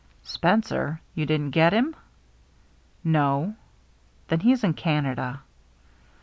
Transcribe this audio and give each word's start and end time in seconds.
"Spencer? 0.35 0.99
You 1.13 1.27
didn't 1.27 1.51
get 1.51 1.73
him?" 1.73 1.95
"No."" 3.19 3.53
Then 4.29 4.39
he's 4.39 4.63
in 4.63 4.73
Canada." 4.73 5.43